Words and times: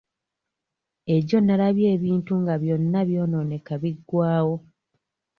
Ejjo 1.15 1.37
nnalabye 1.41 1.87
ebintu 1.95 2.33
nga 2.41 2.55
byonna 2.61 2.99
byonooneka 3.09 3.73
biggwawo. 3.81 4.55